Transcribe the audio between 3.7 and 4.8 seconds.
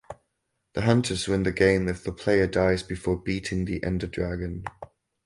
Ender Dragon.